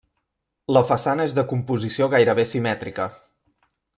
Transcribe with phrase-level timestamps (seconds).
[0.77, 3.09] La façana és de composició gairebé simètrica.